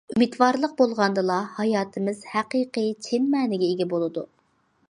ئۈمىدۋارلىق 0.11 0.71
بولغاندىلا 0.79 1.35
ھاياتىمىز 1.59 2.23
ھەقىقىي 2.31 2.91
چىن 3.09 3.29
مەنىگە 3.37 3.71
ئىگە 3.75 3.89
بولىدۇ. 3.93 4.27